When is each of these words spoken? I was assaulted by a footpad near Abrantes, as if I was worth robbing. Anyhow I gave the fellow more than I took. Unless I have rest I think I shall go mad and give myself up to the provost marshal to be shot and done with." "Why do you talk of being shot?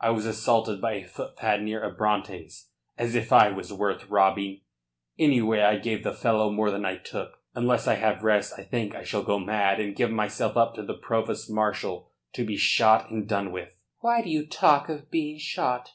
I 0.00 0.10
was 0.10 0.26
assaulted 0.26 0.80
by 0.80 0.94
a 0.94 1.06
footpad 1.06 1.62
near 1.62 1.84
Abrantes, 1.88 2.70
as 2.98 3.14
if 3.14 3.32
I 3.32 3.50
was 3.52 3.72
worth 3.72 4.08
robbing. 4.10 4.62
Anyhow 5.16 5.52
I 5.64 5.76
gave 5.76 6.02
the 6.02 6.12
fellow 6.12 6.50
more 6.50 6.72
than 6.72 6.84
I 6.84 6.96
took. 6.96 7.38
Unless 7.54 7.86
I 7.86 7.94
have 7.94 8.24
rest 8.24 8.54
I 8.58 8.64
think 8.64 8.96
I 8.96 9.04
shall 9.04 9.22
go 9.22 9.38
mad 9.38 9.78
and 9.78 9.94
give 9.94 10.10
myself 10.10 10.56
up 10.56 10.74
to 10.74 10.82
the 10.82 10.94
provost 10.94 11.52
marshal 11.52 12.10
to 12.32 12.44
be 12.44 12.56
shot 12.56 13.12
and 13.12 13.28
done 13.28 13.52
with." 13.52 13.68
"Why 14.00 14.22
do 14.22 14.28
you 14.30 14.44
talk 14.44 14.88
of 14.88 15.08
being 15.08 15.38
shot? 15.38 15.88